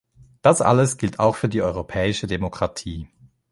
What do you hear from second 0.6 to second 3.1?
alles gilt auch für die europäische Demokratie.